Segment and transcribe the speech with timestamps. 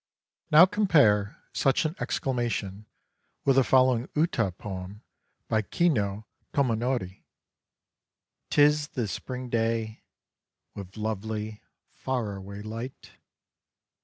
[0.49, 2.87] Now compare such an exclamation
[3.45, 5.03] with the following Uta poem
[5.47, 7.21] by Ki no Tomonori:
[8.49, 10.01] 'Tis the spring day
[10.73, 11.61] With lovely
[11.93, 13.11] far away light